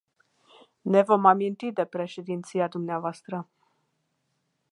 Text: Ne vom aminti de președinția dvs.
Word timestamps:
Ne 0.85 1.01
vom 1.03 1.25
aminti 1.25 1.71
de 1.73 1.85
președinția 1.85 2.67
dvs. 2.67 3.21